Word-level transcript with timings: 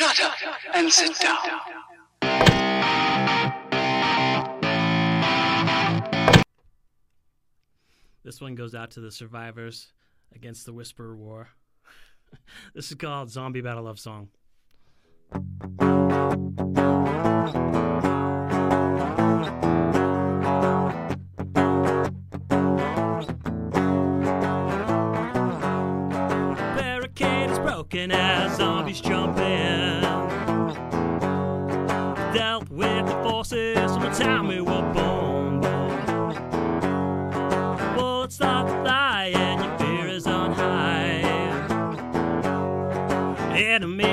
Shut 0.00 0.18
up 0.22 0.32
and 0.72 0.90
sit 0.90 1.14
down. 1.20 1.36
This 8.24 8.40
one 8.40 8.54
goes 8.54 8.74
out 8.74 8.92
to 8.92 9.00
the 9.00 9.10
survivors 9.10 9.92
against 10.34 10.64
the 10.64 10.72
Whisperer 10.72 11.14
War. 11.14 11.50
this 12.74 12.90
is 12.90 12.96
called 12.96 13.30
Zombie 13.30 13.60
Battle 13.60 13.84
Love 13.84 14.00
Song. 14.00 14.28
Broken 27.90 28.12
as 28.12 28.56
zombies 28.56 29.00
jumping. 29.00 30.00
Dealt 32.32 32.70
with 32.70 33.06
the 33.06 33.20
forces 33.24 33.74
from 33.92 34.02
the 34.02 34.10
time 34.10 34.46
we 34.46 34.60
were 34.60 34.92
born. 34.92 35.60
Bullets 37.96 38.36
start 38.36 38.68
to 38.68 38.82
fly 38.82 39.32
and 39.34 39.64
your 39.64 39.78
fear 39.78 40.08
is 40.08 40.26
on 40.26 40.52
high. 40.52 41.20
Enemies 43.56 44.09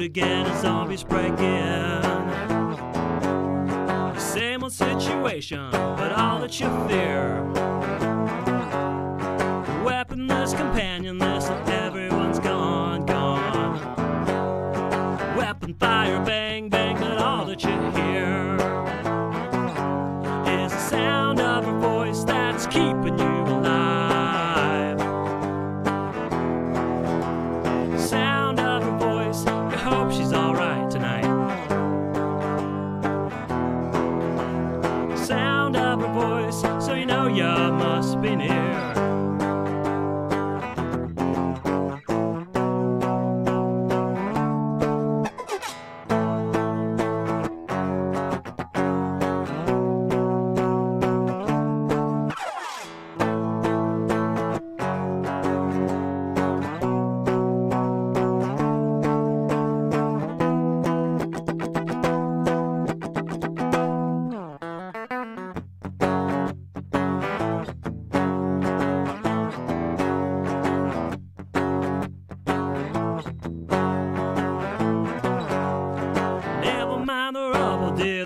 boot 0.00 0.06
again, 0.06 0.46
as 0.46 0.62
zombies 0.62 1.02
break 1.02 1.38
in. 1.38 2.02
Same 4.18 4.62
old 4.62 4.72
situation, 4.72 5.70
but 5.70 6.12
all 6.12 6.40
that 6.40 6.58
you 6.58 6.68
fear. 6.88 7.42
Weaponless, 9.84 10.54
companionless, 10.54 11.48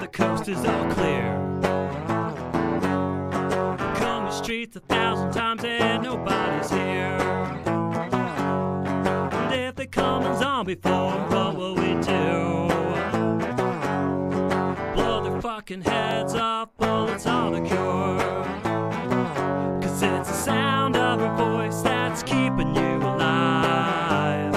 the 0.04 0.10
coast 0.10 0.48
is 0.48 0.62
all 0.66 0.90
clear. 0.90 1.32
Come 3.96 4.26
the 4.26 4.30
streets 4.30 4.76
a 4.76 4.80
thousand 4.80 5.32
times 5.32 5.64
and 5.64 6.02
nobody's 6.02 6.70
here. 6.70 7.16
And 9.40 9.54
if 9.54 9.76
they 9.76 9.86
come 9.86 10.26
in 10.26 10.36
zombie 10.38 10.74
form, 10.74 11.30
what 11.30 11.56
will 11.56 11.74
we 11.74 11.94
do? 12.02 12.68
Blow 14.94 15.22
their 15.22 15.40
fucking 15.40 15.80
heads 15.80 16.34
off, 16.34 16.68
bullets 16.76 17.26
are 17.26 17.50
the 17.52 17.62
cure. 17.62 18.18
Cause 19.80 20.02
it's 20.02 20.28
the 20.28 20.34
sound 20.34 20.96
of 20.96 21.22
a 21.22 21.34
voice 21.34 21.80
that's 21.80 22.22
keeping 22.22 22.74
you 22.76 22.96
alive. 22.98 24.54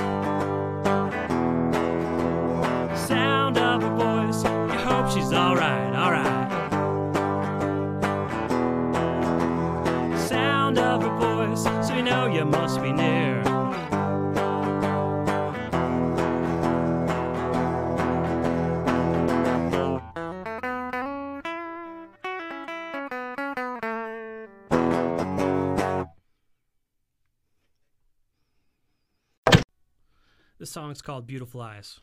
Sound 2.97 3.57
of 3.57 3.83
a 3.83 3.89
voice, 3.95 4.06
she's 5.17 5.33
alright, 5.33 5.95
alright. 5.95 6.71
Sound 10.27 10.77
of 10.77 11.01
her 11.01 11.17
voice, 11.17 11.63
so 11.87 11.95
you 11.95 12.03
know 12.03 12.27
you 12.27 12.45
must 12.45 12.81
be 12.81 12.91
near. 12.91 13.43
This 30.59 30.71
song's 30.71 31.01
called 31.01 31.27
Beautiful 31.27 31.61
Eyes. 31.61 32.01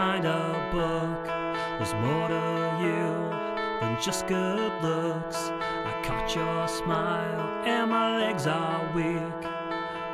Behind 0.00 0.24
a 0.24 0.70
book. 0.72 1.26
There's 1.76 1.92
more 1.92 2.26
to 2.26 2.44
you 2.80 3.04
than 3.80 4.00
just 4.00 4.26
good 4.26 4.72
looks. 4.82 5.36
I 5.90 5.92
caught 6.02 6.34
your 6.34 6.66
smile, 6.68 7.40
and 7.66 7.90
my 7.90 8.16
legs 8.16 8.46
are 8.46 8.80
weak. 8.94 9.40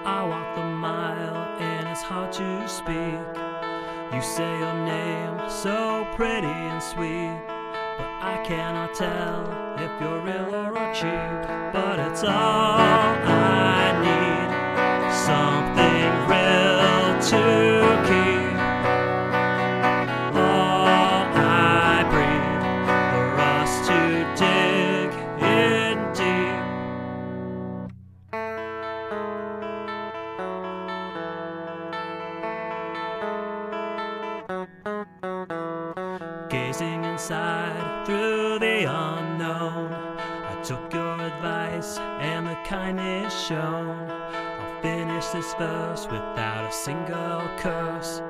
I 0.05 0.25
walk 0.29 0.57
the 0.57 0.65
mile, 0.65 1.37
and 1.61 1.87
it's 1.87 2.03
hard 2.03 2.33
to 2.33 2.49
speak. 2.67 3.27
You 4.13 4.21
say 4.21 4.59
your 4.59 4.75
name 4.75 5.39
so 5.49 6.05
pretty 6.17 6.57
and 6.71 6.83
sweet. 6.83 7.39
But 7.97 8.11
I 8.33 8.43
cannot 8.45 8.93
tell 8.93 9.39
if 9.85 9.93
you're 10.01 10.21
real 10.29 10.53
or 10.63 10.73
a 10.85 10.87
cheat. 10.99 11.43
But 11.73 12.01
it's 12.01 12.25
all 12.25 12.81
I 13.79 13.87
need. 14.07 14.49
Something 15.29 16.11
real 16.33 17.07
to 17.31 17.43
keep. 18.09 18.36
Inside 36.79 38.05
through 38.05 38.59
the 38.59 38.85
unknown, 38.85 39.95
I 39.95 40.61
took 40.63 40.93
your 40.93 41.19
advice 41.19 41.97
and 41.97 42.47
the 42.47 42.55
kindness 42.67 43.33
shown. 43.47 44.11
I'll 44.11 44.83
finish 44.83 45.25
this 45.29 45.55
verse 45.55 46.05
without 46.05 46.69
a 46.69 46.73
single 46.73 47.41
curse. 47.57 48.21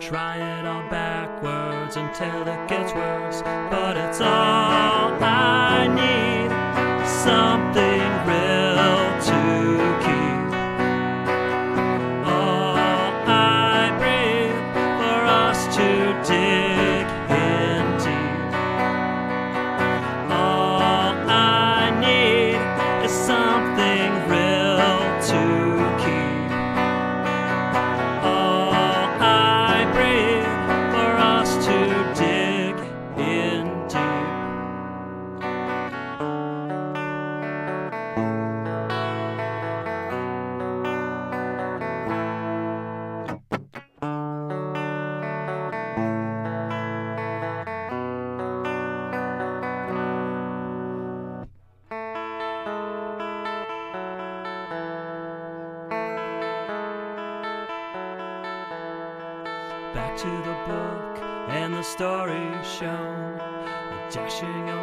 Try 0.00 0.36
it 0.36 0.66
all 0.66 0.86
backwards 0.90 1.96
until 1.96 2.46
it 2.46 2.68
gets 2.68 2.92
worse, 2.92 3.40
but 3.70 3.96
it's 3.96 4.20
all 4.20 5.14
I 5.22 5.88
need. 5.88 6.50
Something 7.08 8.04
real 8.28 9.22
to 9.30 10.04
keep. 10.04 10.23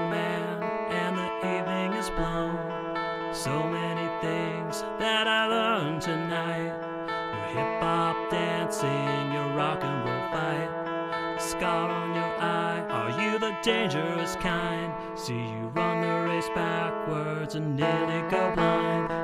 man, 0.09 0.63
and 0.91 1.17
the 1.17 1.29
evening 1.57 1.93
is 1.93 2.09
blown. 2.11 2.55
So 3.33 3.63
many 3.67 4.07
things 4.21 4.81
that 4.99 5.27
I 5.27 5.47
learned 5.47 6.01
tonight. 6.01 6.73
Your 7.33 7.47
hip 7.47 7.81
hop 7.81 8.29
dancing, 8.29 9.33
your 9.33 9.55
rock 9.55 9.83
and 9.83 10.05
roll 10.05 10.29
fight. 10.31 11.39
Scar 11.39 11.89
on 11.89 12.13
your 12.13 12.23
eye, 12.23 12.85
are 12.89 13.21
you 13.21 13.39
the 13.39 13.55
dangerous 13.63 14.35
kind? 14.35 14.93
See 15.17 15.33
you 15.33 15.71
run 15.73 16.01
the 16.01 16.31
race 16.31 16.49
backwards 16.55 17.55
and 17.55 17.75
nearly 17.75 18.21
go 18.29 18.53
blind. 18.55 19.20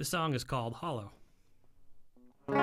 The 0.00 0.06
song 0.06 0.32
is 0.32 0.44
called 0.44 0.72
Hollow. 0.72 1.12
Across 2.48 2.56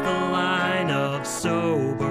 the 0.00 0.10
line 0.10 0.90
of 0.90 1.24
sober. 1.24 2.01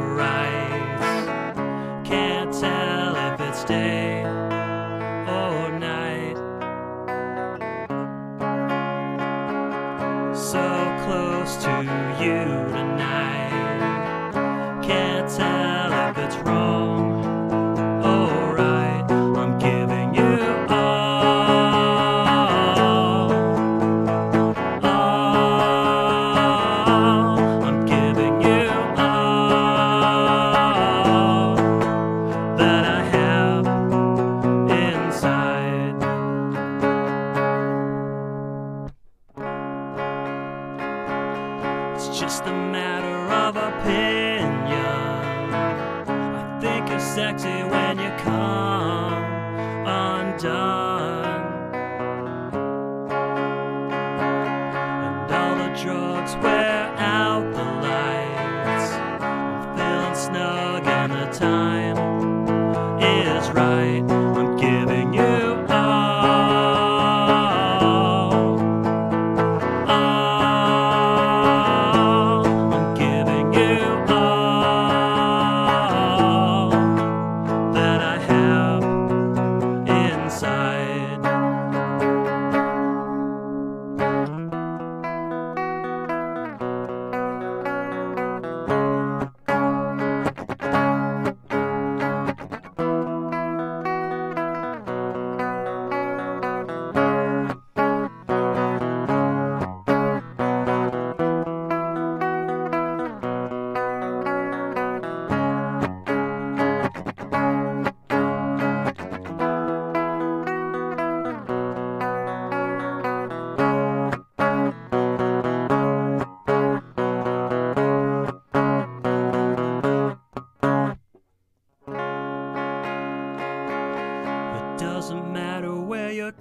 sexy 47.15 47.63
when 47.63 47.99
you 47.99 48.09
come. 48.23 48.70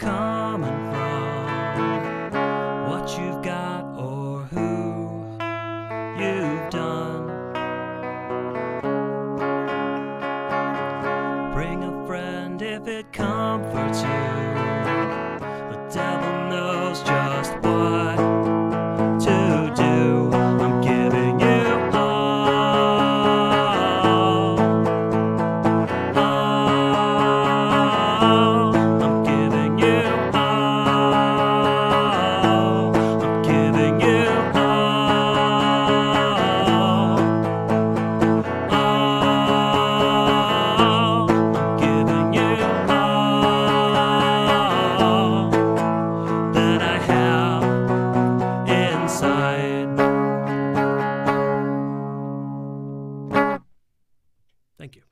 coming 0.00 0.90
from. 0.90 1.00
Thank 54.80 54.96
you. 54.96 55.02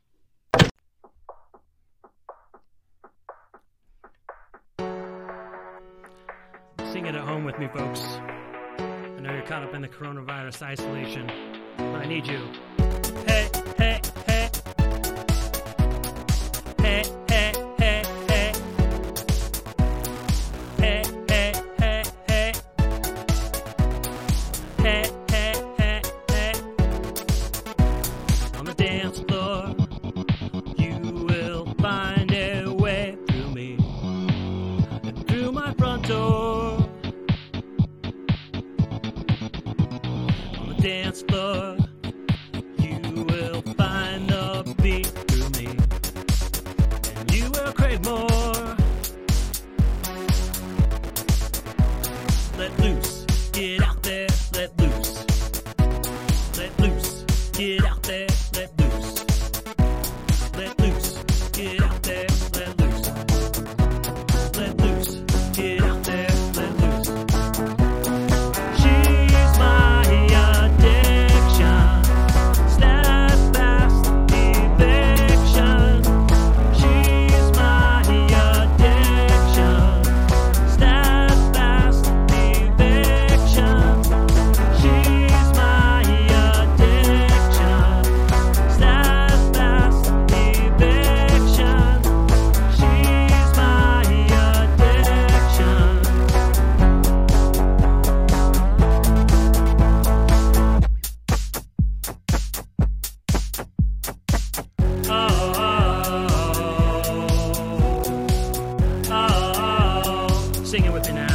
Sing 6.91 7.05
it 7.05 7.15
at 7.15 7.21
home 7.21 7.45
with 7.45 7.59
me, 7.59 7.69
folks. 7.69 8.01
I 8.01 9.21
know 9.21 9.31
you're 9.31 9.43
caught 9.43 9.63
up 9.63 9.75
in 9.75 9.83
the 9.83 9.89
coronavirus 9.89 10.63
isolation, 10.63 11.27
but 11.77 11.85
I 11.85 12.07
need 12.07 12.27
you. 12.27 12.49
Hey! 13.27 13.48
Sing 110.69 110.85
it 110.85 110.93
with 110.93 111.09
me 111.09 111.15
now. 111.15 111.28